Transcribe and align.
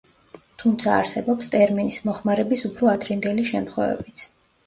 თუმცა 0.61 0.93
არსებობს 1.01 1.51
ტერმინის 1.55 1.99
მოხმარების 2.09 2.65
უფრო 2.71 2.89
ადრინდელი 2.95 3.47
შემთხვევებიც. 3.53 4.27